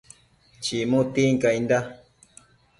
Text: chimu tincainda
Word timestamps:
chimu 0.63 0.99
tincainda 1.13 1.79